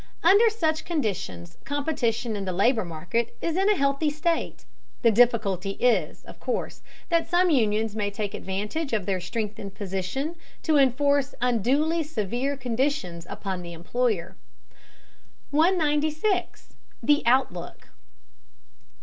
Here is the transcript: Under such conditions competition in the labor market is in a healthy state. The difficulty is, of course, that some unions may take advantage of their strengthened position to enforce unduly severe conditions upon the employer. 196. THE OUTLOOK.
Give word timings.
Under 0.23 0.49
such 0.49 0.83
conditions 0.83 1.59
competition 1.63 2.35
in 2.35 2.45
the 2.45 2.51
labor 2.51 2.83
market 2.83 3.37
is 3.39 3.55
in 3.55 3.69
a 3.69 3.75
healthy 3.75 4.09
state. 4.09 4.65
The 5.03 5.11
difficulty 5.11 5.73
is, 5.79 6.23
of 6.23 6.39
course, 6.39 6.81
that 7.09 7.27
some 7.29 7.51
unions 7.51 7.95
may 7.95 8.09
take 8.09 8.33
advantage 8.33 8.93
of 8.93 9.05
their 9.05 9.21
strengthened 9.21 9.75
position 9.75 10.37
to 10.63 10.77
enforce 10.77 11.35
unduly 11.39 12.01
severe 12.01 12.57
conditions 12.57 13.27
upon 13.29 13.61
the 13.61 13.73
employer. 13.73 14.35
196. 15.51 16.69
THE 17.03 17.21
OUTLOOK. 17.27 17.89